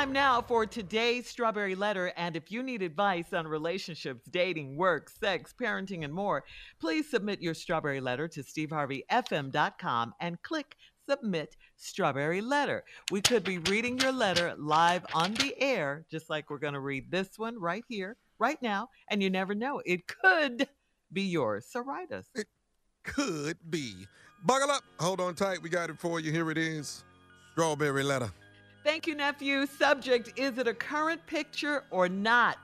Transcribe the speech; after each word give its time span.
Time 0.00 0.12
now 0.14 0.40
for 0.40 0.64
today's 0.64 1.28
Strawberry 1.28 1.74
Letter. 1.74 2.10
And 2.16 2.34
if 2.34 2.50
you 2.50 2.62
need 2.62 2.80
advice 2.80 3.34
on 3.34 3.46
relationships, 3.46 4.24
dating, 4.30 4.74
work, 4.74 5.10
sex, 5.10 5.52
parenting, 5.60 6.04
and 6.04 6.14
more, 6.14 6.42
please 6.80 7.10
submit 7.10 7.42
your 7.42 7.52
Strawberry 7.52 8.00
Letter 8.00 8.26
to 8.28 8.42
steveharveyfm.com 8.42 10.14
and 10.18 10.40
click 10.40 10.76
Submit 11.06 11.54
Strawberry 11.76 12.40
Letter. 12.40 12.82
We 13.10 13.20
could 13.20 13.44
be 13.44 13.58
reading 13.58 13.98
your 13.98 14.12
letter 14.12 14.54
live 14.56 15.04
on 15.12 15.34
the 15.34 15.54
air, 15.60 16.06
just 16.10 16.30
like 16.30 16.48
we're 16.48 16.56
going 16.56 16.72
to 16.72 16.80
read 16.80 17.10
this 17.10 17.38
one 17.38 17.60
right 17.60 17.84
here, 17.86 18.16
right 18.38 18.60
now. 18.62 18.88
And 19.10 19.22
you 19.22 19.28
never 19.28 19.54
know, 19.54 19.82
it 19.84 20.06
could 20.06 20.66
be 21.12 21.24
yours. 21.24 21.66
So 21.68 21.80
write 21.80 22.10
us. 22.10 22.24
It 22.34 22.46
could 23.04 23.58
be. 23.68 24.06
Buckle 24.46 24.70
up. 24.70 24.82
Hold 24.98 25.20
on 25.20 25.34
tight. 25.34 25.60
We 25.60 25.68
got 25.68 25.90
it 25.90 25.98
for 25.98 26.20
you. 26.20 26.32
Here 26.32 26.50
it 26.50 26.56
is 26.56 27.04
Strawberry 27.52 28.02
Letter. 28.02 28.32
Thank 28.82 29.06
you, 29.06 29.14
nephew. 29.14 29.66
Subject 29.66 30.32
Is 30.38 30.56
it 30.56 30.66
a 30.66 30.72
current 30.72 31.26
picture 31.26 31.84
or 31.90 32.08
not? 32.08 32.56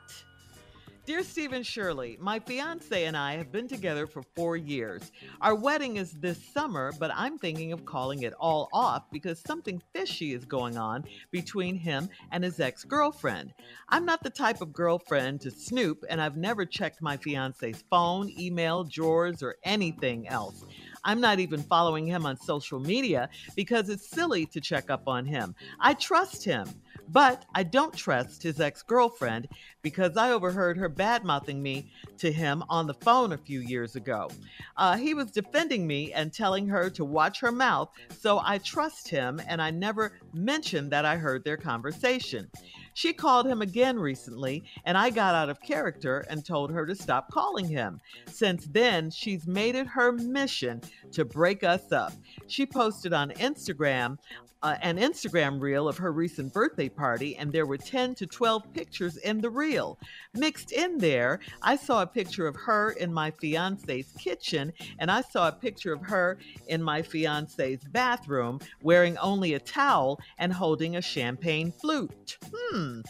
Dear 1.05 1.23
Stephen 1.23 1.63
Shirley, 1.63 2.17
my 2.21 2.41
fiance 2.41 3.05
and 3.05 3.17
I 3.17 3.37
have 3.37 3.53
been 3.53 3.69
together 3.69 4.09
for 4.09 4.23
four 4.35 4.57
years. 4.57 5.13
Our 5.41 5.55
wedding 5.55 5.99
is 5.99 6.15
this 6.15 6.43
summer, 6.53 6.93
but 6.99 7.13
I'm 7.15 7.39
thinking 7.39 7.73
of 7.73 7.85
calling 7.85 8.23
it 8.23 8.33
all 8.41 8.69
off 8.73 9.05
because 9.13 9.41
something 9.47 9.81
fishy 9.95 10.33
is 10.33 10.45
going 10.45 10.77
on 10.77 11.05
between 11.31 11.77
him 11.77 12.09
and 12.33 12.43
his 12.43 12.59
ex 12.59 12.83
girlfriend. 12.83 13.53
I'm 13.89 14.05
not 14.05 14.25
the 14.25 14.31
type 14.31 14.61
of 14.61 14.73
girlfriend 14.73 15.43
to 15.43 15.51
snoop, 15.53 16.03
and 16.09 16.21
I've 16.21 16.37
never 16.37 16.67
checked 16.67 17.01
my 17.01 17.17
fiance's 17.17 17.85
phone, 17.89 18.29
email, 18.37 18.83
drawers, 18.83 19.45
or 19.45 19.57
anything 19.63 20.27
else. 20.27 20.65
I'm 21.07 21.21
not 21.21 21.39
even 21.39 21.63
following 21.63 22.05
him 22.05 22.27
on 22.27 22.37
social 22.37 22.81
media 22.81 23.31
because 23.55 23.89
it's 23.89 24.11
silly 24.11 24.45
to 24.47 24.61
check 24.61 24.91
up 24.91 25.07
on 25.07 25.25
him. 25.25 25.55
I 25.79 25.95
trust 25.95 26.45
him, 26.45 26.69
but 27.09 27.45
I 27.55 27.63
don't 27.63 27.95
trust 27.95 28.43
his 28.43 28.61
ex 28.61 28.83
girlfriend 28.83 29.47
because 29.83 30.17
I 30.17 30.33
overheard 30.33 30.77
her 30.79 30.89
bad 30.89 31.25
mouthing 31.25 31.63
me 31.63 31.93
to 32.19 32.33
him 32.33 32.65
on 32.69 32.89
the 32.89 32.95
phone 32.95 33.33
a 33.33 33.39
few 33.39 33.61
years 33.61 33.95
ago. 33.95 34.29
Uh, 34.77 34.97
he 34.97 35.15
was 35.15 35.31
defending 35.31 35.87
me 35.87 36.13
and 36.13 36.33
telling 36.33 36.67
her 36.67 36.91
to 36.91 37.05
watch 37.05 37.39
her 37.39 37.53
mouth, 37.53 37.89
so 38.19 38.41
I 38.45 38.59
trust 38.59 39.09
him 39.09 39.41
and 39.47 39.63
I 39.63 39.71
never 39.71 40.19
mentioned 40.35 40.91
that 40.91 41.05
I 41.05 41.17
heard 41.17 41.45
their 41.45 41.57
conversation. 41.57 42.51
She 42.97 43.13
called 43.13 43.47
him 43.47 43.61
again 43.61 43.99
recently, 43.99 44.65
and 44.87 44.97
I 44.97 45.11
got 45.11 45.35
out 45.35 45.51
of 45.51 45.61
character 45.61 46.25
and 46.31 46.43
told 46.43 46.71
her 46.71 46.87
to 46.87 46.95
stop 46.95 47.31
calling 47.31 47.69
him. 47.69 48.01
Since 48.33 48.69
then, 48.71 49.11
she's 49.11 49.47
made 49.47 49.75
it 49.75 49.87
her 49.87 50.13
mission 50.13 50.81
to 51.13 51.27
break 51.27 51.63
us 51.63 51.93
up. 51.93 52.15
She 52.47 52.65
posted 52.65 53.13
on 53.13 53.33
Instagram 53.33 54.17
uh, 54.63 54.77
an 54.83 54.97
Instagram 54.97 55.61
reel 55.61 55.87
of 55.87 55.99
her 55.99 56.11
recent 56.11 56.53
birthday 56.53 56.89
party, 56.89 57.37
and 57.37 57.53
there 57.53 57.67
were 57.67 57.77
10 57.77 58.15
to 58.17 58.27
12 58.27 58.73
pictures 58.73 59.17
in 59.19 59.41
the 59.41 59.51
reel. 59.51 59.99
Mixed 60.35 60.73
in 60.73 60.99
there, 60.99 61.41
I 61.63 61.77
saw 61.77 62.03
a 62.03 62.07
picture 62.07 62.47
of 62.47 62.57
her 62.57 62.91
in 62.93 63.13
my 63.13 63.31
fiance's 63.31 64.13
kitchen, 64.19 64.73
and 64.99 65.11
I 65.11 65.21
saw 65.21 65.49
a 65.49 65.53
picture 65.53 65.93
of 65.93 66.01
her 66.03 66.39
in 66.69 66.83
my 66.83 67.03
fiance's 67.03 67.85
bathroom 67.93 68.61
wearing 68.83 69.17
only 69.19 69.55
a 69.55 69.61
towel 69.61 70.19
and 70.39 70.53
holding 70.53 70.97
a 70.97 71.03
champagne 71.03 71.71
flute. 71.71 72.39
Hmm. 72.53 72.86
Hmm. 72.87 73.01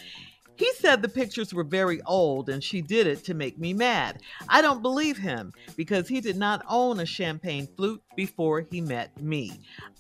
He 0.57 0.73
said 0.73 1.03
the 1.03 1.09
pictures 1.09 1.53
were 1.53 1.65
very 1.65 2.01
old 2.07 2.49
and 2.49 2.65
she 2.65 2.81
did 2.81 3.07
it 3.07 3.25
to 3.25 3.35
make 3.35 3.59
me 3.59 3.75
mad. 3.75 4.21
I 4.49 4.63
don't 4.63 4.81
believe 4.81 5.19
him 5.19 5.53
because 5.77 6.09
he 6.09 6.21
did 6.23 6.37
not 6.37 6.65
own 6.67 6.99
a 7.01 7.07
champagne 7.07 7.69
flute 7.77 8.03
before 8.17 8.63
he 8.63 8.81
met 8.81 9.21
me. 9.21 9.53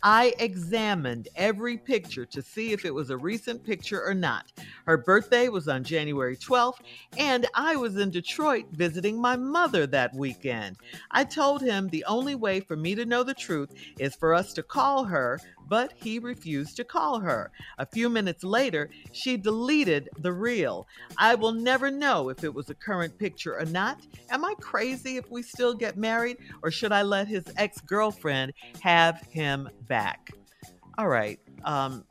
I 0.02 0.34
examined 0.38 1.28
every 1.36 1.76
picture 1.76 2.24
to 2.26 2.40
see 2.40 2.72
if 2.72 2.84
it 2.86 2.94
was 2.94 3.10
a 3.10 3.16
recent 3.18 3.64
picture 3.64 4.02
or 4.02 4.14
not. 4.14 4.50
Her 4.86 4.96
birthday 4.96 5.48
was 5.48 5.68
on 5.68 5.84
January 5.84 6.36
12th, 6.36 6.78
and 7.18 7.46
I 7.54 7.76
was 7.76 7.96
in 7.96 8.10
Detroit 8.10 8.66
visiting 8.72 9.20
my 9.20 9.36
mother 9.36 9.86
that 9.88 10.14
weekend. 10.14 10.76
I 11.10 11.24
told 11.24 11.60
him 11.60 11.88
the 11.88 12.04
only 12.04 12.34
way 12.34 12.60
for 12.60 12.76
me 12.76 12.94
to 12.94 13.04
know 13.04 13.22
the 13.22 13.34
truth 13.34 13.74
is 13.98 14.14
for 14.14 14.32
us 14.32 14.54
to 14.54 14.62
call 14.62 15.04
her, 15.04 15.38
but 15.66 15.92
he 15.96 16.18
refused 16.18 16.76
to 16.76 16.84
call 16.84 17.20
her. 17.20 17.50
A 17.78 17.86
few 17.86 18.08
minutes 18.08 18.44
later, 18.44 18.90
she 19.12 19.36
deleted 19.36 20.08
the 20.18 20.32
reel. 20.32 20.86
I 21.18 21.34
will 21.34 21.52
never 21.52 21.90
know 21.90 22.28
if 22.28 22.44
it 22.44 22.54
was 22.54 22.70
a 22.70 22.74
current 22.74 23.18
picture 23.18 23.58
or 23.58 23.64
not. 23.66 23.98
Am 24.30 24.44
I 24.44 24.54
crazy 24.60 25.16
if 25.16 25.30
we 25.30 25.42
still 25.42 25.74
get 25.74 25.96
married, 25.96 26.36
or 26.62 26.70
should 26.70 26.92
I 26.92 27.02
let 27.02 27.28
his 27.28 27.44
ex 27.56 27.80
girlfriend 27.80 28.52
have 28.80 29.20
him 29.30 29.68
back? 29.82 30.30
All 30.98 31.08
right. 31.08 31.38
Um, 31.64 32.04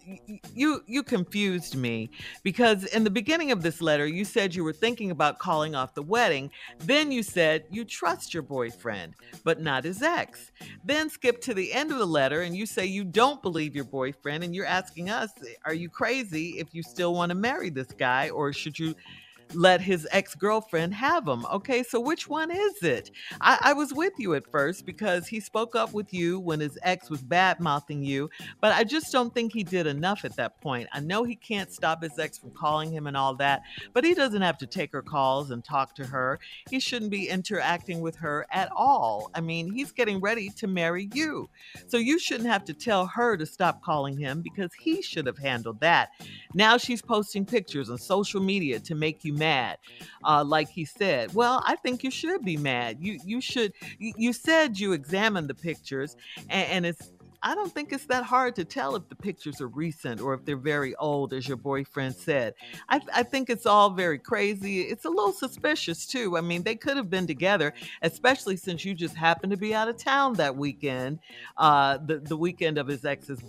you 0.54 0.82
you 0.86 1.02
confused 1.02 1.76
me 1.76 2.10
because 2.44 2.84
in 2.86 3.04
the 3.04 3.10
beginning 3.10 3.52
of 3.52 3.62
this 3.62 3.82
letter 3.82 4.06
you 4.06 4.26
said 4.26 4.54
you 4.54 4.64
were 4.64 4.74
thinking 4.74 5.12
about 5.12 5.40
calling 5.40 5.74
off 5.74 5.96
the 5.96 6.04
wedding. 6.04 6.52
Then 6.80 7.12
you 7.12 7.24
said 7.24 7.64
you 7.72 7.86
trust 7.86 8.34
your 8.34 8.44
boyfriend, 8.44 9.16
but 9.44 9.62
not 9.62 9.86
his 9.86 10.04
ex. 10.04 10.52
Then 10.84 11.10
skip 11.10 11.42
to 11.42 11.54
the 11.54 11.72
end 11.74 11.92
of 11.92 12.00
the 12.00 12.06
letter 12.06 12.42
and 12.42 12.56
you 12.56 12.66
say 12.66 12.86
you 12.86 13.04
don't 13.06 13.42
believe 13.42 13.76
your 13.76 13.86
boyfriend 13.86 14.44
and 14.44 14.54
you're 14.54 14.66
asking 14.66 15.10
us, 15.10 15.32
are 15.64 15.74
you 15.74 15.90
crazy 15.90 16.60
if 16.60 16.76
you 16.76 16.84
still 16.84 17.14
want 17.14 17.30
to 17.30 17.36
marry 17.36 17.70
this 17.70 17.92
guy 17.98 18.30
or 18.30 18.52
should 18.52 18.78
you 18.78 18.94
let 19.54 19.82
his 19.82 20.08
ex 20.12 20.36
girlfriend 20.36 20.94
have 20.94 21.28
him. 21.28 21.46
Okay, 21.46 21.84
so 21.84 22.00
which 22.00 22.28
one 22.28 22.52
is 22.52 22.82
it? 22.82 23.12
I, 23.42 23.58
I, 23.62 23.74
was 23.74 23.94
with 23.94 24.14
you 24.18 24.34
at 24.36 24.50
first 24.50 24.86
because 24.86 25.28
he 25.28 25.40
spoke 25.40 25.76
up 25.76 25.94
with 25.94 26.14
you 26.14 26.40
when 26.40 26.60
his 26.60 26.78
ex 26.82 27.10
was 27.10 27.22
bad 27.22 27.60
mouthing 27.60 28.04
you, 28.04 28.30
but 28.62 28.74
I 28.74 28.84
just 28.84 29.12
don't 29.12 29.34
think 29.34 29.54
he 29.54 29.64
did 29.64 29.88
enough 29.88 30.26
at 30.26 30.36
that 30.38 30.60
point. 30.62 30.88
I 30.92 31.00
know 31.00 31.24
he 31.24 31.36
can't 31.36 31.72
stop 31.72 32.02
his 32.02 32.18
ex 32.18 32.38
from 32.38 32.52
calling 32.52 32.92
him 32.92 33.08
and 33.08 33.16
all 33.16 33.36
that, 33.36 33.62
but 33.94 34.04
he 34.04 34.14
doesn't 34.14 34.42
have 34.42 34.58
to 34.60 34.68
take 34.68 34.92
her 34.92 35.02
calls 35.02 35.52
and 35.52 35.64
talk 35.64 35.96
to 35.96 36.06
her. 36.06 36.40
He 36.70 36.80
shouldn't 36.80 37.12
be 37.12 37.30
interacting 37.30 38.02
with 38.02 38.16
her 38.18 38.46
at 38.52 38.70
all. 38.76 39.30
I 39.36 39.42
mean, 39.42 39.72
he's 39.72 39.92
getting 39.92 40.20
ready 40.20 40.50
to 40.52 40.68
marry 40.68 41.10
you. 41.14 41.50
So 41.88 41.98
you 41.98 42.20
shouldn't 42.20 42.50
have 42.50 42.66
to 42.66 42.74
tell 42.74 43.06
her 43.08 43.38
to 43.38 43.46
stop 43.46 43.82
calling 43.82 44.18
him 44.18 44.42
because 44.42 44.72
he 44.80 45.02
should 45.02 45.28
have 45.28 45.38
handled 45.38 45.80
that. 45.82 46.10
Now 46.54 46.78
she's 46.78 47.02
posting 47.02 47.46
pictures 47.46 47.90
on 47.90 47.98
social 47.98 48.42
media 48.42 48.80
to 48.80 48.96
make 48.96 49.24
you 49.24 49.35
mad, 49.38 49.78
uh, 50.24 50.44
like 50.44 50.70
he 50.70 50.86
said. 50.86 51.34
Well, 51.34 51.64
I 51.66 51.76
think 51.76 52.04
you 52.04 52.12
should 52.12 52.44
be 52.44 52.58
mad. 52.58 52.98
You 53.00 53.20
you 53.26 53.42
should. 53.42 53.74
You 54.00 54.34
said 54.34 54.80
you 54.80 54.94
examined 54.94 55.50
the 55.50 55.56
pictures, 55.56 56.16
and, 56.50 56.70
and 56.70 56.86
it's 56.86 57.12
I 57.46 57.54
don't 57.54 57.72
think 57.72 57.94
it's 57.94 58.08
that 58.08 58.24
hard 58.24 58.56
to 58.56 58.66
tell 58.66 58.96
if 58.96 59.08
the 59.08 59.16
pictures 59.16 59.62
are 59.62 59.68
recent 59.68 60.20
or 60.20 60.34
if 60.34 60.44
they're 60.46 60.58
very 60.58 60.96
old, 60.96 61.32
as 61.32 61.48
your 61.48 61.58
boyfriend 61.58 62.16
said. 62.16 62.56
I, 62.90 63.00
I, 63.14 63.22
think 63.22 63.52
it's 63.52 63.68
all 63.68 63.92
very 63.92 64.18
crazy. 64.18 64.82
It's 64.82 65.06
a 65.06 65.10
little 65.10 65.32
suspicious, 65.32 66.08
too. 66.08 66.38
I 66.38 66.42
mean, 66.42 66.64
they 66.64 66.74
could 66.74 66.98
have 66.98 67.12
been 67.12 67.28
together, 67.28 67.76
especially 68.02 68.58
since 68.58 68.84
you 68.84 68.96
just 68.96 69.16
happened 69.16 69.52
to 69.52 69.58
be 69.58 69.76
out 69.76 69.88
of 69.88 69.98
town 69.98 70.34
that 70.34 70.56
weekend, 70.56 71.20
uh, 71.58 72.00
the, 72.04 72.18
the 72.18 72.36
weekend 72.36 72.80
of 72.80 72.88
his 72.88 73.06
ex's 73.06 73.40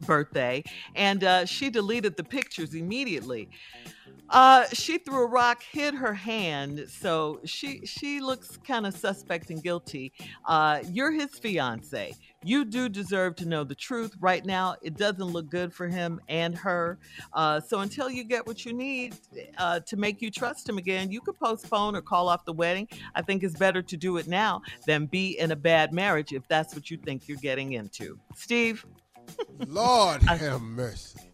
birthday. 0.00 0.62
And 0.94 1.24
uh, 1.24 1.46
she 1.46 1.70
deleted 1.70 2.18
the 2.18 2.24
pictures 2.24 2.74
immediately. 2.74 3.48
Uh, 4.32 4.64
she 4.72 4.96
threw 4.96 5.24
a 5.24 5.26
rock, 5.26 5.62
hit 5.62 5.94
her 5.94 6.14
hand, 6.14 6.86
so 6.88 7.38
she 7.44 7.84
she 7.84 8.18
looks 8.18 8.56
kind 8.66 8.86
of 8.86 8.94
suspect 8.96 9.50
and 9.50 9.62
guilty. 9.62 10.10
Uh, 10.46 10.80
you're 10.90 11.12
his 11.12 11.38
fiance. 11.38 12.14
You 12.42 12.64
do 12.64 12.88
deserve 12.88 13.36
to 13.36 13.44
know 13.46 13.62
the 13.62 13.74
truth. 13.74 14.16
Right 14.20 14.44
now, 14.44 14.76
it 14.80 14.96
doesn't 14.96 15.22
look 15.22 15.50
good 15.50 15.72
for 15.72 15.86
him 15.86 16.18
and 16.28 16.56
her. 16.56 16.98
Uh, 17.34 17.60
so 17.60 17.80
until 17.80 18.10
you 18.10 18.24
get 18.24 18.46
what 18.46 18.64
you 18.64 18.72
need 18.72 19.16
uh, 19.58 19.80
to 19.80 19.96
make 19.98 20.22
you 20.22 20.30
trust 20.30 20.66
him 20.66 20.78
again, 20.78 21.12
you 21.12 21.20
could 21.20 21.38
postpone 21.38 21.94
or 21.94 22.00
call 22.00 22.28
off 22.28 22.46
the 22.46 22.54
wedding. 22.54 22.88
I 23.14 23.20
think 23.20 23.44
it's 23.44 23.56
better 23.56 23.82
to 23.82 23.96
do 23.98 24.16
it 24.16 24.28
now 24.28 24.62
than 24.86 25.06
be 25.06 25.38
in 25.38 25.52
a 25.52 25.56
bad 25.56 25.92
marriage 25.92 26.32
if 26.32 26.48
that's 26.48 26.74
what 26.74 26.90
you 26.90 26.96
think 26.96 27.28
you're 27.28 27.36
getting 27.36 27.74
into. 27.74 28.18
Steve. 28.34 28.86
Lord 29.66 30.22
have 30.26 30.62
mercy. 30.62 31.31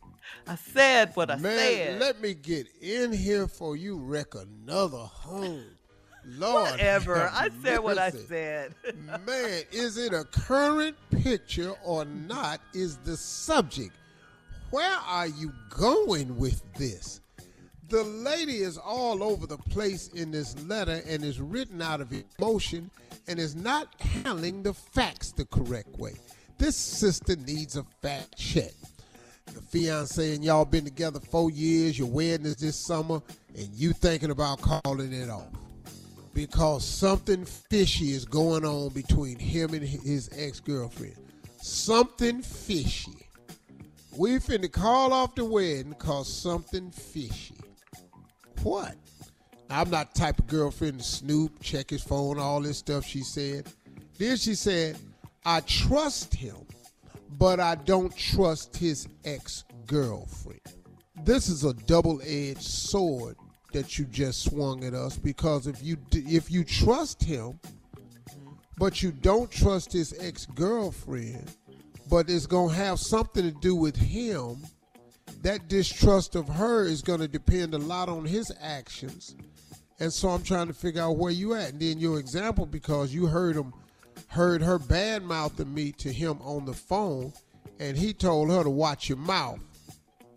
I 0.49 0.56
said 0.56 1.11
what 1.15 1.31
I 1.31 1.37
Man, 1.37 1.59
said. 1.59 2.00
let 2.00 2.21
me 2.23 2.33
get 2.33 2.67
in 2.81 3.12
here 3.12 3.47
for 3.47 3.77
you 3.77 3.99
wreck 3.99 4.35
another 4.35 4.97
home. 4.97 5.65
Lord. 6.25 6.71
Whatever. 6.71 7.31
I 7.33 7.50
said 7.62 7.79
what 7.81 7.99
I 7.99 8.11
said. 8.11 8.75
Man, 9.27 9.62
is 9.73 9.99
it 9.99 10.12
a 10.15 10.25
current 10.25 10.97
picture 11.11 11.75
or 11.85 12.05
not 12.05 12.61
is 12.73 12.97
the 12.99 13.17
subject. 13.17 13.93
Where 14.71 14.99
are 15.06 15.27
you 15.27 15.53
going 15.71 16.37
with 16.37 16.62
this? 16.75 17.21
The 17.89 18.05
lady 18.05 18.59
is 18.59 18.77
all 18.77 19.23
over 19.23 19.47
the 19.47 19.56
place 19.56 20.09
in 20.09 20.31
this 20.31 20.59
letter 20.67 21.03
and 21.06 21.25
is 21.25 21.41
written 21.41 21.81
out 21.81 22.00
of 22.00 22.12
emotion 22.39 22.91
and 23.27 23.39
is 23.39 23.55
not 23.55 23.89
handling 24.00 24.62
the 24.62 24.75
facts 24.75 25.33
the 25.33 25.47
correct 25.47 25.99
way. 25.99 26.15
This 26.59 26.77
sister 26.77 27.37
needs 27.37 27.77
a 27.77 27.85
fact 28.03 28.37
check 28.37 28.73
the 29.55 29.61
fiance 29.61 30.35
and 30.35 30.45
y'all 30.45 30.65
been 30.65 30.85
together 30.85 31.21
four 31.21 31.50
years, 31.50 31.99
your 31.99 32.09
wedding 32.09 32.47
is 32.47 32.56
this 32.56 32.77
summer, 32.77 33.21
and 33.56 33.69
you 33.75 33.93
thinking 33.93 34.31
about 34.31 34.61
calling 34.61 35.12
it 35.12 35.31
off. 35.31 35.49
Because 36.35 36.85
something 36.85 37.45
fishy 37.45 38.12
is 38.12 38.25
going 38.25 38.65
on 38.65 38.91
between 38.91 39.39
him 39.39 39.75
and 39.75 39.83
his 39.83 40.31
ex-girlfriend. 40.37 41.17
Something 41.61 42.43
fishy. 42.43 43.27
We 44.17 44.39
finna 44.39 44.71
call 44.71 45.12
off 45.12 45.35
the 45.35 45.45
wedding 45.45 45.95
cause 45.95 46.33
something 46.33 46.91
fishy. 46.91 47.56
What? 48.62 48.95
I'm 49.71 49.91
not 49.91 50.15
the 50.15 50.21
type 50.21 50.39
of 50.39 50.47
girlfriend 50.47 50.99
to 50.99 51.05
snoop, 51.05 51.61
check 51.61 51.91
his 51.91 52.03
phone, 52.03 52.39
all 52.39 52.61
this 52.61 52.79
stuff 52.79 53.05
she 53.05 53.21
said. 53.21 53.67
Then 54.19 54.37
she 54.37 54.55
said, 54.55 54.97
I 55.45 55.61
trust 55.61 56.35
him 56.35 56.56
but 57.30 57.60
I 57.60 57.75
don't 57.75 58.14
trust 58.16 58.76
his 58.76 59.08
ex 59.25 59.64
girlfriend. 59.86 60.60
This 61.25 61.48
is 61.48 61.64
a 61.64 61.75
double 61.75 62.20
edged 62.25 62.62
sword 62.62 63.36
that 63.72 63.98
you 63.98 64.04
just 64.06 64.44
swung 64.44 64.84
at 64.84 64.94
us 64.94 65.16
because 65.16 65.66
if 65.66 65.82
you 65.82 65.96
if 66.12 66.50
you 66.50 66.64
trust 66.64 67.22
him, 67.22 67.58
but 68.78 69.02
you 69.02 69.12
don't 69.12 69.50
trust 69.50 69.92
his 69.92 70.14
ex 70.19 70.46
girlfriend, 70.46 71.50
but 72.08 72.30
it's 72.30 72.46
gonna 72.46 72.72
have 72.72 72.98
something 72.98 73.42
to 73.42 73.60
do 73.60 73.75
with 73.75 73.96
him. 73.96 74.58
That 75.42 75.69
distrust 75.69 76.34
of 76.34 76.48
her 76.48 76.84
is 76.84 77.02
going 77.02 77.20
to 77.20 77.28
depend 77.28 77.75
a 77.75 77.78
lot 77.78 78.08
on 78.08 78.25
his 78.25 78.50
actions. 78.60 79.36
And 80.00 80.12
so 80.12 80.30
I'm 80.30 80.42
trying 80.42 80.69
to 80.69 80.72
figure 80.72 81.02
out 81.02 81.16
where 81.16 81.30
you 81.30 81.54
at. 81.54 81.72
And 81.72 81.80
then 81.80 81.98
your 81.98 82.19
example, 82.19 82.66
because 82.66 83.12
you 83.14 83.26
heard 83.26 83.54
him 83.54 83.72
heard 84.26 84.62
her 84.62 84.79
bad 84.79 85.23
mouthing 85.23 85.73
me 85.73 85.93
to 85.93 86.12
him 86.12 86.38
on 86.43 86.65
the 86.65 86.73
phone, 86.73 87.32
and 87.79 87.97
he 87.97 88.12
told 88.12 88.50
her 88.50 88.65
to 88.65 88.70
watch 88.70 89.09
your 89.09 89.19
mouth. 89.19 89.61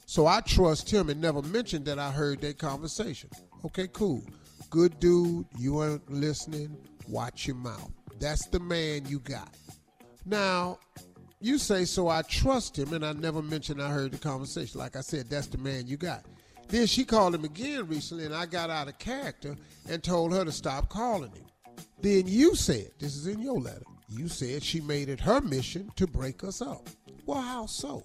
So 0.05 0.27
I 0.27 0.41
trust 0.41 0.91
him 0.91 1.09
and 1.09 1.21
never 1.21 1.41
mentioned 1.41 1.85
that 1.85 1.97
I 1.97 2.11
heard 2.11 2.41
that 2.41 2.57
conversation. 2.57 3.29
Okay, 3.65 3.87
cool. 3.91 4.23
Good 4.69 4.99
dude, 4.99 5.45
you 5.57 5.83
ain't 5.83 6.09
listening, 6.09 6.77
watch 7.07 7.47
your 7.47 7.55
mouth. 7.55 7.91
That's 8.19 8.45
the 8.47 8.59
man 8.59 9.05
you 9.07 9.19
got. 9.19 9.55
Now, 10.25 10.79
you 11.39 11.57
say, 11.57 11.85
so 11.85 12.07
I 12.07 12.21
trust 12.21 12.77
him, 12.77 12.93
and 12.93 13.05
I 13.05 13.13
never 13.13 13.41
mentioned 13.41 13.81
I 13.81 13.89
heard 13.89 14.11
the 14.11 14.17
conversation. 14.17 14.79
Like 14.79 14.95
I 14.95 15.01
said, 15.01 15.29
that's 15.29 15.47
the 15.47 15.57
man 15.57 15.87
you 15.87 15.97
got. 15.97 16.25
Then 16.67 16.87
she 16.87 17.03
called 17.03 17.35
him 17.35 17.43
again 17.43 17.87
recently, 17.87 18.25
and 18.25 18.33
I 18.35 18.45
got 18.45 18.69
out 18.69 18.87
of 18.87 18.97
character 18.97 19.57
and 19.89 20.01
told 20.01 20.31
her 20.31 20.45
to 20.45 20.51
stop 20.51 20.87
calling 20.87 21.31
him. 21.31 21.45
Then 22.01 22.27
you 22.27 22.55
said, 22.55 22.91
this 22.99 23.15
is 23.15 23.27
in 23.27 23.41
your 23.41 23.59
letter, 23.59 23.85
you 24.09 24.27
said 24.27 24.63
she 24.63 24.81
made 24.81 25.07
it 25.07 25.19
her 25.19 25.39
mission 25.41 25.91
to 25.95 26.07
break 26.07 26.43
us 26.43 26.61
up. 26.61 26.89
Well, 27.25 27.41
how 27.41 27.65
so? 27.65 28.03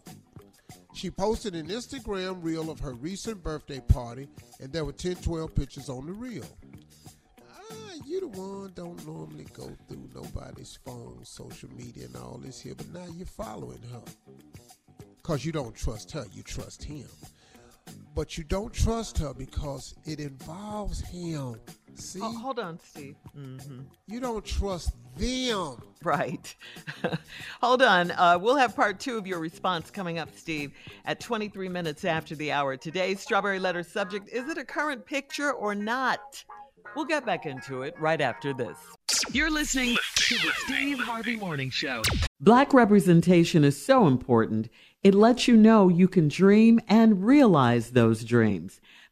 She 0.94 1.10
posted 1.10 1.54
an 1.54 1.68
Instagram 1.68 2.42
reel 2.42 2.70
of 2.70 2.80
her 2.80 2.94
recent 2.94 3.42
birthday 3.42 3.80
party, 3.80 4.28
and 4.60 4.72
there 4.72 4.84
were 4.84 4.92
10, 4.92 5.16
12 5.16 5.54
pictures 5.54 5.88
on 5.88 6.06
the 6.06 6.12
reel. 6.12 6.46
Ah, 7.38 7.92
you 8.06 8.20
the 8.20 8.28
one 8.28 8.72
don't 8.74 9.06
normally 9.06 9.46
go 9.52 9.70
through 9.88 10.08
nobody's 10.14 10.78
phone, 10.84 11.20
social 11.22 11.68
media, 11.76 12.06
and 12.06 12.16
all 12.16 12.38
this 12.42 12.60
here, 12.60 12.74
but 12.74 12.92
now 12.94 13.04
you're 13.14 13.26
following 13.26 13.82
her. 13.92 14.02
Because 15.16 15.44
you 15.44 15.52
don't 15.52 15.74
trust 15.74 16.12
her, 16.12 16.24
you 16.32 16.42
trust 16.42 16.84
him. 16.84 17.08
But 18.14 18.38
you 18.38 18.44
don't 18.44 18.72
trust 18.72 19.18
her 19.18 19.34
because 19.34 19.94
it 20.04 20.18
involves 20.20 21.00
him. 21.00 21.56
See? 21.96 22.20
Oh, 22.22 22.36
hold 22.36 22.58
on, 22.58 22.78
Steve. 22.78 23.16
Mm-hmm. 23.36 23.80
You 24.06 24.20
don't 24.20 24.44
trust 24.44 24.90
them. 25.16 25.82
Right. 26.02 26.54
hold 27.62 27.82
on. 27.82 28.10
Uh, 28.10 28.38
we'll 28.40 28.56
have 28.56 28.76
part 28.76 29.00
two 29.00 29.16
of 29.16 29.26
your 29.26 29.38
response 29.38 29.90
coming 29.90 30.18
up, 30.18 30.28
Steve, 30.36 30.72
at 31.06 31.20
23 31.20 31.68
minutes 31.68 32.04
after 32.04 32.34
the 32.34 32.52
hour. 32.52 32.76
Today's 32.76 33.20
Strawberry 33.20 33.58
Letter 33.58 33.82
subject 33.82 34.28
is 34.28 34.48
it 34.48 34.58
a 34.58 34.64
current 34.64 35.06
picture 35.06 35.52
or 35.52 35.74
not? 35.74 36.44
We'll 36.94 37.06
get 37.06 37.26
back 37.26 37.46
into 37.46 37.82
it 37.82 37.94
right 37.98 38.20
after 38.20 38.52
this. 38.52 38.78
You're 39.32 39.50
listening 39.50 39.96
to 40.16 40.34
the 40.34 40.52
Steve 40.64 40.98
Harvey 40.98 41.36
Morning 41.36 41.70
Show. 41.70 42.02
Black 42.40 42.72
representation 42.72 43.64
is 43.64 43.82
so 43.82 44.06
important. 44.06 44.68
It 45.02 45.14
lets 45.14 45.48
you 45.48 45.56
know 45.56 45.88
you 45.88 46.08
can 46.08 46.28
dream 46.28 46.80
and 46.88 47.24
realize 47.24 47.90
those 47.90 48.24
dreams. 48.24 48.80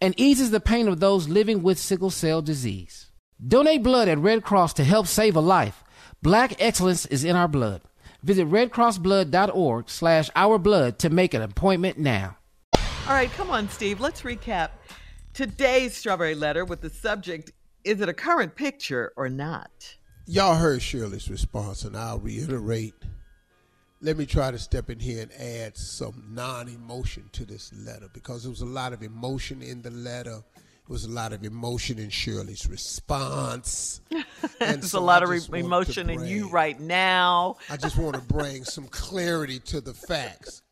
and 0.00 0.18
eases 0.18 0.50
the 0.50 0.60
pain 0.60 0.88
of 0.88 1.00
those 1.00 1.28
living 1.28 1.62
with 1.62 1.78
sickle 1.78 2.10
cell 2.10 2.42
disease. 2.42 3.10
Donate 3.44 3.82
blood 3.82 4.08
at 4.08 4.18
Red 4.18 4.42
Cross 4.42 4.74
to 4.74 4.84
help 4.84 5.06
save 5.06 5.36
a 5.36 5.40
life. 5.40 5.84
Black 6.22 6.60
excellence 6.60 7.06
is 7.06 7.24
in 7.24 7.36
our 7.36 7.48
blood. 7.48 7.82
Visit 8.22 8.48
redcrossblood.org 8.48 9.88
slash 9.88 10.30
ourblood 10.30 10.98
to 10.98 11.10
make 11.10 11.34
an 11.34 11.42
appointment 11.42 11.98
now. 11.98 12.38
All 13.06 13.12
right, 13.12 13.30
come 13.32 13.50
on, 13.50 13.68
Steve. 13.68 14.00
Let's 14.00 14.22
recap 14.22 14.70
today's 15.32 15.96
Strawberry 15.96 16.34
Letter 16.34 16.64
with 16.64 16.80
the 16.80 16.90
subject 16.90 17.52
Is 17.84 18.00
it 18.00 18.08
a 18.08 18.14
current 18.14 18.56
picture 18.56 19.12
or 19.16 19.28
not? 19.28 19.96
Y'all 20.26 20.56
heard 20.56 20.82
Shirley's 20.82 21.30
response, 21.30 21.84
and 21.84 21.96
I'll 21.96 22.18
reiterate. 22.18 22.94
Let 24.02 24.18
me 24.18 24.26
try 24.26 24.50
to 24.50 24.58
step 24.58 24.90
in 24.90 25.00
here 25.00 25.22
and 25.22 25.32
add 25.32 25.76
some 25.76 26.22
non 26.28 26.68
emotion 26.68 27.30
to 27.32 27.46
this 27.46 27.72
letter 27.74 28.08
because 28.12 28.42
there 28.42 28.50
was 28.50 28.60
a 28.60 28.66
lot 28.66 28.92
of 28.92 29.02
emotion 29.02 29.62
in 29.62 29.80
the 29.80 29.90
letter. 29.90 30.42
There 30.54 30.92
was 30.92 31.04
a 31.04 31.10
lot 31.10 31.32
of 31.32 31.42
emotion 31.44 31.98
in 31.98 32.10
Shirley's 32.10 32.68
response. 32.68 34.00
And 34.60 34.82
There's 34.82 34.92
so 34.92 34.98
a 34.98 35.00
lot 35.00 35.22
of 35.22 35.30
re- 35.30 35.60
emotion 35.60 36.10
in 36.10 36.24
you 36.26 36.48
right 36.48 36.78
now. 36.78 37.56
I 37.70 37.76
just 37.76 37.96
want 37.96 38.14
to 38.16 38.22
bring 38.22 38.64
some 38.64 38.86
clarity 38.86 39.58
to 39.60 39.80
the 39.80 39.94
facts. 39.94 40.62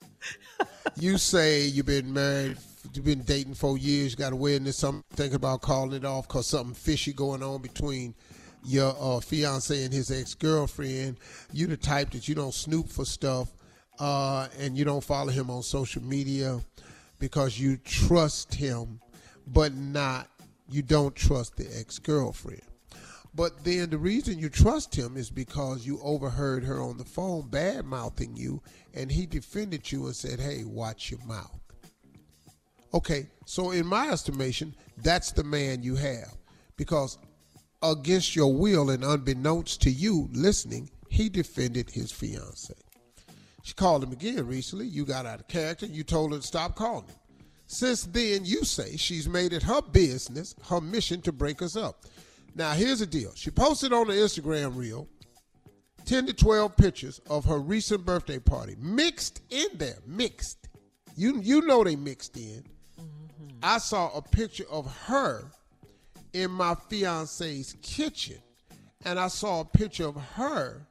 You 0.97 1.19
say 1.19 1.65
you've 1.65 1.87
been 1.87 2.13
married, 2.13 2.59
you've 2.93 3.05
been 3.05 3.23
dating 3.23 3.55
for 3.55 3.77
years, 3.77 4.13
you 4.13 4.17
got 4.17 4.33
a 4.33 4.37
wedding 4.37 4.69
or 4.69 4.73
something, 4.73 5.03
thinking 5.15 5.37
about 5.37 5.63
calling 5.63 5.97
it 5.97 6.05
off 6.05 6.29
because 6.29 6.47
something 6.47 6.75
fishy 6.75 7.13
going 7.13 7.43
on 7.43 7.63
between 7.63 8.15
your 8.65 8.95
uh, 8.99 9.21
fiance 9.21 9.85
and 9.85 9.93
his 9.93 10.11
ex 10.11 10.35
girlfriend. 10.35 11.19
You 11.53 11.67
the 11.67 11.77
type 11.77 12.11
that 12.11 12.29
you 12.29 12.35
don't 12.35 12.55
snoop 12.55 12.89
for 12.89 13.05
stuff, 13.05 13.53
uh, 13.99 14.49
and 14.59 14.77
you 14.77 14.85
don't 14.85 15.05
follow 15.05 15.31
him 15.31 15.51
on 15.51 15.63
social 15.63 16.03
media 16.03 16.61
because 17.19 17.59
you 17.59 17.77
trust 17.79 18.55
him, 18.55 19.01
but 19.47 19.75
not 19.75 20.29
you 20.69 20.83
don't 20.83 21.15
trust 21.15 21.57
the 21.57 21.67
ex 21.79 21.99
girlfriend. 21.99 22.63
But 23.35 23.65
then 23.65 23.91
the 23.91 23.99
reason 23.99 24.39
you 24.39 24.49
trust 24.49 24.95
him 24.95 25.17
is 25.17 25.29
because 25.29 25.85
you 25.85 25.99
overheard 26.03 26.63
her 26.65 26.81
on 26.81 26.99
the 26.99 27.05
phone 27.05 27.49
bad 27.49 27.85
mouthing 27.85 28.37
you, 28.37 28.63
and 28.95 29.11
he 29.11 29.27
defended 29.27 29.91
you 29.91 30.07
and 30.07 30.15
said, 30.15 30.39
Hey, 30.39 30.63
watch 30.65 31.11
your 31.11 31.25
mouth. 31.27 31.59
Okay, 32.93 33.27
so 33.45 33.73
in 33.73 33.87
my 33.87 34.09
estimation, 34.11 34.73
that's 34.99 35.33
the 35.33 35.43
man 35.43 35.83
you 35.83 35.97
have. 35.97 36.37
Because 36.77 37.19
against 37.91 38.35
your 38.35 38.53
will 38.55 38.91
and 38.91 39.05
unbeknownst 39.05 39.83
to 39.83 39.91
you 39.91 40.29
listening, 40.33 40.91
he 41.09 41.29
defended 41.29 41.91
his 41.91 42.11
fiance. 42.11 42.75
She 43.63 43.75
called 43.75 44.05
him 44.05 44.13
again 44.13 44.47
recently. 44.47 44.87
You 44.87 45.07
got 45.07 45.27
out 45.27 45.41
of 45.41 45.49
character. 45.49 45.87
You 45.87 46.05
told 46.05 46.33
her 46.33 46.39
to 46.39 46.47
stop 46.47 46.77
calling 46.77 47.07
him. 47.07 47.17
Since 47.67 48.05
then, 48.05 48.45
you 48.45 48.65
say 48.65 48.97
she's 48.97 49.29
made 49.29 49.53
it 49.53 49.63
her 49.63 49.81
business, 49.81 50.55
her 50.69 50.81
mission 50.81 51.23
to 51.23 51.33
break 51.33 51.63
us 51.63 51.77
up. 51.77 52.05
Now, 52.55 52.73
here's 52.73 53.01
the 53.01 53.07
deal. 53.07 53.33
She 53.35 53.51
posted 53.51 53.93
on 53.93 54.07
the 54.07 54.13
Instagram 54.13 54.77
reel 54.77 55.09
10 56.05 56.27
to 56.27 56.33
12 56.35 56.77
pictures 56.77 57.21
of 57.29 57.47
her 57.47 57.59
recent 57.59 58.05
birthday 58.05 58.39
party, 58.39 58.77
mixed 58.79 59.41
in 59.51 59.67
there, 59.75 59.99
mixed. 60.07 60.69
You, 61.17 61.41
you 61.41 61.63
know 61.63 61.83
they 61.83 61.97
mixed 61.97 62.37
in. 62.37 62.65
Mm-hmm. 63.01 63.49
I 63.63 63.79
saw 63.79 64.11
a 64.15 64.21
picture 64.21 64.67
of 64.71 64.87
her 65.07 65.51
in 66.35 66.51
my 66.51 66.75
fiance's 66.91 67.77
kitchen, 67.81 68.39
and 69.05 69.19
I 69.19 69.29
saw 69.29 69.61
a 69.61 69.65
picture 69.65 70.09
of 70.09 70.17
her 70.17 70.87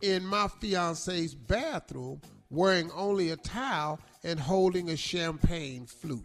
in 0.00 0.24
my 0.24 0.46
fiance's 0.60 1.34
bathroom 1.34 2.20
wearing 2.48 2.90
only 2.92 3.30
a 3.30 3.36
towel 3.36 4.00
and 4.22 4.38
holding 4.38 4.90
a 4.90 4.96
champagne 4.96 5.84
flute. 5.84 6.24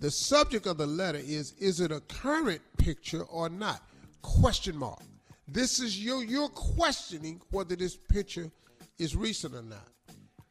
The 0.00 0.10
subject 0.10 0.66
of 0.66 0.78
the 0.78 0.86
letter 0.86 1.18
is 1.18 1.52
is 1.58 1.80
it 1.80 1.92
a 1.92 2.00
current 2.00 2.60
picture 2.76 3.22
or 3.22 3.48
not? 3.48 3.82
Question 4.22 4.76
mark. 4.76 5.00
This 5.46 5.80
is 5.80 6.04
your 6.04 6.24
you're 6.24 6.48
questioning 6.48 7.40
whether 7.50 7.76
this 7.76 7.96
picture 7.96 8.50
is 8.98 9.16
recent 9.16 9.54
or 9.54 9.62
not. 9.62 9.88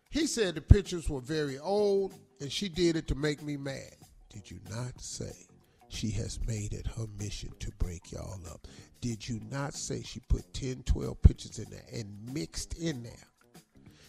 He 0.09 0.25
said 0.25 0.55
the 0.55 0.61
pictures 0.61 1.09
were 1.09 1.21
very 1.21 1.59
old 1.59 2.13
and 2.39 2.51
she 2.51 2.69
did 2.69 2.95
it 2.95 3.07
to 3.09 3.15
make 3.15 3.43
me 3.43 3.57
mad. 3.57 3.95
Did 4.29 4.49
you 4.49 4.59
not 4.69 4.99
say 5.01 5.46
she 5.89 6.11
has 6.11 6.39
made 6.47 6.73
it 6.73 6.87
her 6.97 7.05
mission 7.19 7.51
to 7.59 7.71
break 7.79 8.11
y'all 8.11 8.39
up? 8.51 8.67
Did 9.01 9.27
you 9.27 9.39
not 9.51 9.73
say 9.73 10.01
she 10.03 10.19
put 10.21 10.53
10, 10.53 10.83
12 10.83 11.21
pictures 11.21 11.59
in 11.59 11.69
there 11.69 11.85
and 11.93 12.33
mixed 12.33 12.77
in 12.77 13.03
there? 13.03 13.61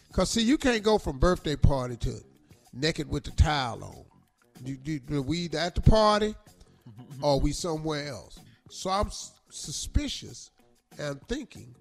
Because, 0.07 0.29
see, 0.31 0.41
you 0.41 0.57
can't 0.57 0.83
go 0.83 0.97
from 0.97 1.19
birthday 1.19 1.55
party 1.55 1.95
to 1.97 2.15
naked 2.73 3.09
with 3.09 3.23
the 3.23 3.31
towel 3.31 3.83
on. 3.83 4.05
You, 4.65 4.77
you, 4.83 5.21
we 5.21 5.39
either 5.39 5.59
at 5.59 5.75
the 5.75 5.81
party 5.81 6.35
or 7.21 7.39
we 7.39 7.51
somewhere 7.51 8.09
else. 8.09 8.39
So 8.69 8.89
I'm 8.89 9.07
s- 9.07 9.31
suspicious 9.49 10.51
and 10.97 11.21
thinking, 11.27 11.75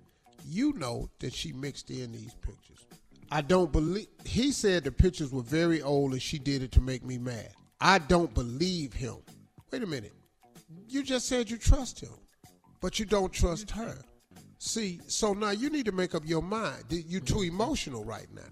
you 0.46 0.72
know 0.74 1.10
that 1.18 1.32
she 1.34 1.52
mixed 1.52 1.90
in 1.90 2.12
these 2.12 2.34
pictures. 2.34 2.86
I 3.30 3.40
don't 3.42 3.72
believe. 3.72 4.06
He 4.24 4.52
said 4.52 4.84
the 4.84 4.92
pictures 4.92 5.32
were 5.32 5.42
very 5.42 5.82
old 5.82 6.12
and 6.12 6.22
she 6.22 6.38
did 6.38 6.62
it 6.62 6.72
to 6.72 6.80
make 6.80 7.04
me 7.04 7.18
mad. 7.18 7.50
I 7.80 7.98
don't 7.98 8.32
believe 8.32 8.92
him. 8.92 9.16
Wait 9.70 9.82
a 9.82 9.86
minute. 9.86 10.14
You 10.88 11.02
just 11.02 11.28
said 11.28 11.50
you 11.50 11.56
trust 11.58 12.00
him, 12.00 12.14
but 12.80 12.98
you 12.98 13.04
don't 13.04 13.32
trust 13.32 13.70
her. 13.72 13.96
See, 14.58 15.00
so 15.06 15.32
now 15.32 15.50
you 15.50 15.70
need 15.70 15.86
to 15.86 15.92
make 15.92 16.14
up 16.14 16.22
your 16.26 16.42
mind. 16.42 16.84
You're 16.90 17.20
too 17.20 17.42
emotional 17.42 18.04
right 18.04 18.26
now. 18.34 18.42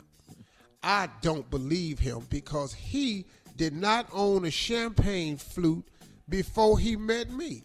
I 0.82 1.08
don't 1.20 1.50
believe 1.50 1.99
him 1.99 2.26
because 2.30 2.73
he 2.73 3.26
did 3.56 3.75
not 3.75 4.06
own 4.12 4.44
a 4.44 4.50
champagne 4.50 5.37
flute 5.37 5.88
before 6.28 6.78
he 6.78 6.96
met 6.96 7.30
me. 7.30 7.64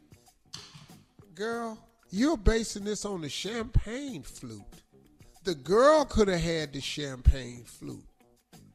Girl, 1.35 1.77
you're 2.09 2.37
basing 2.37 2.83
this 2.83 3.05
on 3.05 3.21
the 3.21 3.29
champagne 3.29 4.23
flute. 4.23 4.61
The 5.43 5.55
girl 5.55 6.05
could 6.05 6.27
have 6.27 6.41
had 6.41 6.73
the 6.73 6.81
champagne 6.81 7.63
flute. 7.65 8.05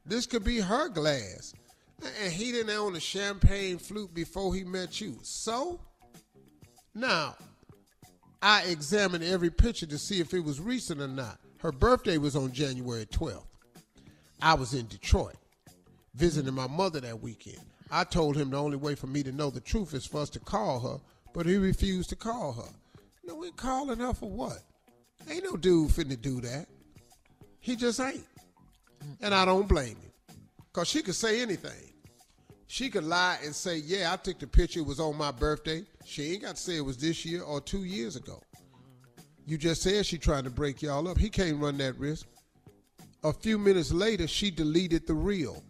This 0.04 0.26
could 0.26 0.44
be 0.44 0.60
her 0.60 0.88
glass. 0.88 1.54
And 2.02 2.32
he 2.32 2.52
didn't 2.52 2.76
own 2.76 2.94
a 2.94 3.00
champagne 3.00 3.78
flute 3.78 4.12
before 4.14 4.54
he 4.54 4.64
met 4.64 5.00
you. 5.00 5.18
So, 5.22 5.80
now, 6.94 7.36
I 8.42 8.62
examined 8.64 9.24
every 9.24 9.50
picture 9.50 9.86
to 9.86 9.98
see 9.98 10.20
if 10.20 10.34
it 10.34 10.40
was 10.40 10.60
recent 10.60 11.00
or 11.00 11.08
not. 11.08 11.38
Her 11.58 11.72
birthday 11.72 12.18
was 12.18 12.36
on 12.36 12.52
January 12.52 13.06
12th. 13.06 13.46
I 14.42 14.54
was 14.54 14.74
in 14.74 14.86
Detroit 14.86 15.36
visiting 16.14 16.54
my 16.54 16.66
mother 16.66 17.00
that 17.00 17.22
weekend. 17.22 17.60
I 17.90 18.04
told 18.04 18.36
him 18.36 18.50
the 18.50 18.56
only 18.56 18.76
way 18.76 18.94
for 18.94 19.06
me 19.06 19.22
to 19.22 19.32
know 19.32 19.50
the 19.50 19.60
truth 19.60 19.94
is 19.94 20.06
for 20.06 20.20
us 20.22 20.30
to 20.30 20.40
call 20.40 20.80
her, 20.80 21.00
but 21.32 21.46
he 21.46 21.56
refused 21.56 22.08
to 22.10 22.16
call 22.16 22.52
her. 22.52 22.72
No, 23.24 23.36
we 23.36 23.50
calling 23.52 23.98
her 23.98 24.14
for 24.14 24.30
what? 24.30 24.58
Ain't 25.30 25.44
no 25.44 25.56
dude 25.56 25.90
finna 25.90 26.20
do 26.20 26.40
that. 26.40 26.66
He 27.60 27.76
just 27.76 28.00
ain't. 28.00 28.24
And 29.20 29.34
I 29.34 29.44
don't 29.44 29.68
blame 29.68 29.96
him. 29.96 30.12
Because 30.76 30.88
she 30.88 31.00
could 31.00 31.14
say 31.14 31.40
anything. 31.40 31.90
She 32.66 32.90
could 32.90 33.04
lie 33.04 33.38
and 33.42 33.54
say, 33.54 33.78
yeah, 33.78 34.12
I 34.12 34.16
took 34.16 34.38
the 34.38 34.46
picture, 34.46 34.80
it 34.80 34.86
was 34.86 35.00
on 35.00 35.16
my 35.16 35.30
birthday. 35.30 35.86
She 36.04 36.34
ain't 36.34 36.42
got 36.42 36.56
to 36.56 36.60
say 36.60 36.76
it 36.76 36.84
was 36.84 36.98
this 36.98 37.24
year 37.24 37.40
or 37.40 37.62
two 37.62 37.84
years 37.84 38.14
ago. 38.14 38.42
You 39.46 39.56
just 39.56 39.80
said 39.80 40.04
she 40.04 40.18
trying 40.18 40.44
to 40.44 40.50
break 40.50 40.82
y'all 40.82 41.08
up. 41.08 41.16
He 41.16 41.30
can't 41.30 41.56
run 41.58 41.78
that 41.78 41.98
risk. 41.98 42.26
A 43.24 43.32
few 43.32 43.56
minutes 43.56 43.90
later, 43.90 44.26
she 44.26 44.50
deleted 44.50 45.06
the 45.06 45.14
reel. 45.14 45.64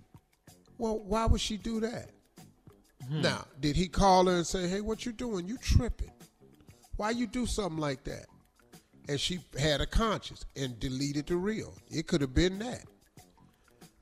Well, 0.76 0.98
why 0.98 1.26
would 1.26 1.40
she 1.40 1.56
do 1.56 1.78
that? 1.82 2.10
Hmm. 3.08 3.20
Now, 3.20 3.46
did 3.60 3.76
he 3.76 3.86
call 3.86 4.26
her 4.26 4.34
and 4.34 4.46
say, 4.46 4.66
hey, 4.66 4.80
what 4.80 5.06
you 5.06 5.12
doing? 5.12 5.46
You 5.46 5.56
tripping. 5.58 6.10
Why 6.96 7.10
you 7.10 7.28
do 7.28 7.46
something 7.46 7.78
like 7.78 8.02
that? 8.02 8.26
And 9.08 9.20
she 9.20 9.38
had 9.56 9.80
a 9.80 9.86
conscience 9.86 10.46
and 10.56 10.80
deleted 10.80 11.28
the 11.28 11.36
reel. 11.36 11.74
It 11.92 12.08
could 12.08 12.22
have 12.22 12.34
been 12.34 12.58
that. 12.58 12.86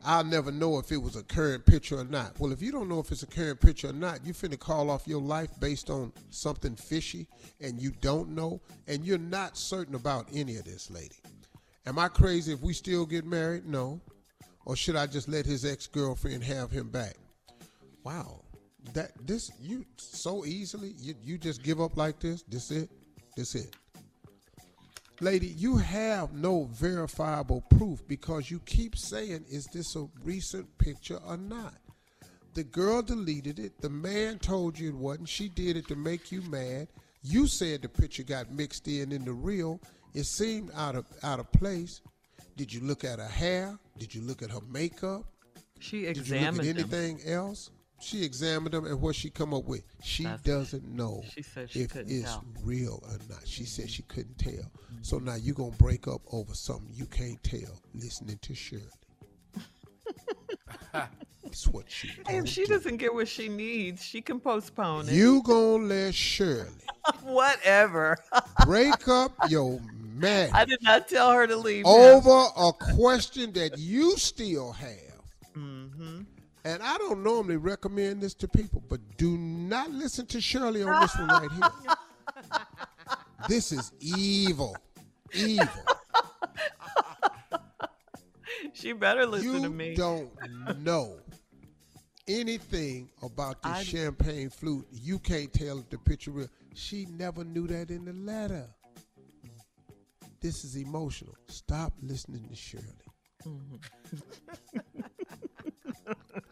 I'll 0.04 0.24
never 0.24 0.52
know 0.52 0.78
if 0.78 0.92
it 0.92 0.98
was 0.98 1.16
a 1.16 1.22
current 1.22 1.64
picture 1.64 1.98
or 1.98 2.04
not. 2.04 2.38
Well, 2.38 2.52
if 2.52 2.60
you 2.60 2.70
don't 2.70 2.88
know 2.88 3.00
if 3.00 3.10
it's 3.10 3.22
a 3.22 3.26
current 3.26 3.60
picture 3.60 3.88
or 3.88 3.92
not, 3.92 4.24
you 4.26 4.34
finna 4.34 4.58
call 4.58 4.90
off 4.90 5.08
your 5.08 5.20
life 5.20 5.48
based 5.60 5.88
on 5.88 6.12
something 6.30 6.76
fishy 6.76 7.26
and 7.60 7.80
you 7.80 7.92
don't 8.00 8.28
know 8.30 8.60
and 8.86 9.04
you're 9.04 9.18
not 9.18 9.56
certain 9.56 9.94
about 9.94 10.28
any 10.32 10.56
of 10.56 10.64
this, 10.64 10.90
lady. 10.90 11.16
Am 11.86 11.98
I 11.98 12.08
crazy 12.08 12.52
if 12.52 12.60
we 12.60 12.72
still 12.74 13.06
get 13.06 13.24
married? 13.24 13.66
No. 13.66 14.00
Or 14.66 14.76
should 14.76 14.96
I 14.96 15.06
just 15.06 15.28
let 15.28 15.46
his 15.46 15.64
ex-girlfriend 15.64 16.42
have 16.44 16.70
him 16.70 16.90
back? 16.90 17.16
Wow. 18.04 18.42
That 18.92 19.12
this 19.26 19.50
you 19.60 19.86
so 19.96 20.44
easily 20.44 20.94
you, 20.98 21.14
you 21.22 21.38
just 21.38 21.62
give 21.62 21.80
up 21.80 21.96
like 21.96 22.20
this? 22.20 22.42
This 22.42 22.70
it? 22.70 22.90
This 23.36 23.54
it. 23.54 23.74
Lady, 25.20 25.46
you 25.46 25.76
have 25.76 26.32
no 26.32 26.64
verifiable 26.72 27.60
proof 27.62 28.06
because 28.08 28.50
you 28.50 28.58
keep 28.66 28.96
saying, 28.96 29.44
is 29.48 29.66
this 29.66 29.94
a 29.96 30.06
recent 30.24 30.76
picture 30.78 31.18
or 31.26 31.36
not? 31.36 31.74
The 32.54 32.64
girl 32.64 33.02
deleted 33.02 33.58
it. 33.58 33.80
The 33.80 33.90
man 33.90 34.38
told 34.38 34.78
you 34.78 34.88
it 34.90 34.94
wasn't. 34.94 35.28
She 35.28 35.48
did 35.48 35.76
it 35.76 35.88
to 35.88 35.96
make 35.96 36.30
you 36.32 36.42
mad. 36.42 36.88
You 37.22 37.46
said 37.46 37.82
the 37.82 37.88
picture 37.88 38.22
got 38.22 38.50
mixed 38.52 38.86
in 38.86 39.12
in 39.12 39.24
the 39.24 39.32
reel. 39.32 39.80
It 40.14 40.24
seemed 40.24 40.70
out 40.74 40.94
of 40.94 41.06
out 41.22 41.40
of 41.40 41.50
place. 41.52 42.00
Did 42.56 42.72
you 42.72 42.80
look 42.80 43.02
at 43.02 43.18
her 43.18 43.26
hair? 43.28 43.76
Did 43.98 44.14
you 44.14 44.20
look 44.22 44.42
at 44.42 44.50
her 44.50 44.60
makeup? 44.70 45.24
She 45.80 46.06
examined 46.06 46.58
Did 46.58 46.66
you 46.66 46.72
look 46.74 46.84
at 46.84 46.90
them. 46.90 47.00
anything 47.00 47.32
else? 47.32 47.70
She 48.04 48.22
examined 48.22 48.74
them 48.74 48.84
and 48.86 49.00
what 49.00 49.16
she 49.16 49.30
come 49.30 49.54
up 49.54 49.64
with. 49.64 49.82
She 50.02 50.24
That's- 50.24 50.42
doesn't 50.42 50.86
know 50.86 51.22
she 51.34 51.42
she 51.42 51.80
if 51.80 51.96
it's 51.96 52.22
tell. 52.24 52.44
real 52.62 53.02
or 53.04 53.18
not. 53.30 53.46
She 53.46 53.64
said 53.64 53.90
she 53.90 54.02
couldn't 54.02 54.38
tell. 54.38 54.70
So 55.02 55.18
now 55.18 55.34
you're 55.36 55.54
gonna 55.54 55.70
break 55.76 56.06
up 56.06 56.20
over 56.32 56.54
something 56.54 56.90
you 56.94 57.06
can't 57.06 57.42
tell 57.42 57.80
listening 57.94 58.38
to 58.42 58.54
Shirley. 58.54 58.84
It's 61.46 61.68
what 61.68 61.84
she 61.90 62.10
if 62.28 62.48
she 62.48 62.64
do. 62.64 62.72
doesn't 62.72 62.96
get 62.96 63.12
what 63.12 63.28
she 63.28 63.48
needs, 63.50 64.02
she 64.02 64.20
can 64.22 64.40
postpone 64.40 65.08
it. 65.08 65.12
You 65.14 65.42
gonna 65.42 65.84
let 65.84 66.14
Shirley 66.14 66.70
Whatever. 67.22 68.16
break 68.66 69.06
up 69.08 69.32
your 69.50 69.78
marriage 70.14 70.50
I 70.54 70.64
did 70.64 70.82
not 70.82 71.06
tell 71.06 71.30
her 71.32 71.46
to 71.46 71.54
leave. 71.56 71.84
over 71.84 72.46
a 72.56 72.72
question 72.96 73.52
that 73.52 73.78
you 73.78 74.16
still 74.16 74.72
have. 74.72 75.20
Mm-hmm. 75.56 76.22
And 76.64 76.82
I 76.82 76.96
don't 76.96 77.22
normally 77.22 77.58
recommend 77.58 78.22
this 78.22 78.34
to 78.34 78.48
people, 78.48 78.82
but 78.88 79.00
do 79.18 79.36
not 79.36 79.90
listen 79.90 80.26
to 80.26 80.40
Shirley 80.40 80.82
on 80.82 81.00
this 81.00 81.14
one 81.16 81.28
right 81.28 81.50
here. 81.52 81.94
this 83.48 83.70
is 83.70 83.92
evil. 84.00 84.74
Evil. 85.34 85.68
She 88.72 88.92
better 88.92 89.26
listen 89.26 89.52
you 89.52 89.60
to 89.60 89.68
me. 89.68 89.90
You 89.90 89.96
don't 89.96 90.82
know 90.82 91.16
anything 92.26 93.10
about 93.22 93.62
the 93.62 93.74
champagne 93.82 94.48
flute. 94.48 94.86
You 94.90 95.18
can't 95.18 95.52
tell 95.52 95.78
if 95.78 95.90
the 95.90 95.98
picture 95.98 96.30
real. 96.30 96.48
She 96.74 97.06
never 97.06 97.44
knew 97.44 97.66
that 97.66 97.90
in 97.90 98.04
the 98.04 98.12
letter. 98.12 98.66
This 100.40 100.64
is 100.64 100.76
emotional. 100.76 101.34
Stop 101.48 101.92
listening 102.02 102.48
to 102.48 102.56
Shirley. 102.56 102.84
Mm-hmm. 103.46 105.00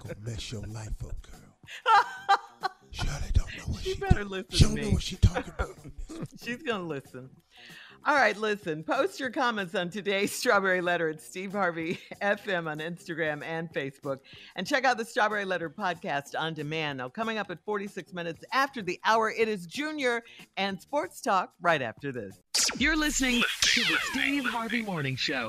Gonna 0.02 0.14
mess 0.20 0.50
your 0.52 0.62
life 0.62 0.88
up, 1.04 1.14
girl. 1.22 1.40
Shirley 2.90 3.30
don't 3.32 3.56
know 3.56 3.64
what 3.72 3.82
She 3.82 3.94
she, 3.94 4.00
better 4.00 4.22
talk- 4.22 4.30
listen 4.30 4.46
She 4.58 4.64
don't 4.64 4.74
know 4.74 4.82
me. 4.82 4.92
what 4.92 5.02
she 5.02 5.16
talking 5.16 5.52
about. 5.58 5.68
She's 6.44 6.62
going 6.62 6.82
to 6.82 6.86
listen. 6.86 7.30
All 8.04 8.14
right, 8.16 8.36
listen. 8.36 8.82
Post 8.82 9.18
your 9.20 9.30
comments 9.30 9.74
on 9.76 9.88
today's 9.88 10.32
Strawberry 10.32 10.80
Letter 10.80 11.08
at 11.08 11.20
Steve 11.20 11.52
Harvey 11.52 12.00
FM 12.22 12.68
on 12.68 12.80
Instagram 12.80 13.42
and 13.44 13.72
Facebook. 13.72 14.18
And 14.56 14.66
check 14.66 14.84
out 14.84 14.98
the 14.98 15.04
Strawberry 15.04 15.44
Letter 15.44 15.70
podcast 15.70 16.34
on 16.38 16.52
demand. 16.52 16.98
Now, 16.98 17.08
coming 17.08 17.38
up 17.38 17.50
at 17.50 17.64
46 17.64 18.12
minutes 18.12 18.44
after 18.52 18.82
the 18.82 18.98
hour, 19.04 19.30
it 19.30 19.48
is 19.48 19.66
Junior 19.66 20.22
and 20.56 20.78
Sports 20.80 21.20
Talk 21.20 21.52
right 21.62 21.80
after 21.80 22.10
this. 22.12 22.40
You're 22.76 22.96
listening 22.96 23.42
to 23.62 23.80
the 23.84 23.96
Steve 24.10 24.44
Harvey 24.46 24.82
Morning 24.82 25.14
Show. 25.16 25.48